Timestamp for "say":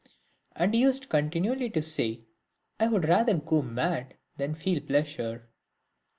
1.83-2.21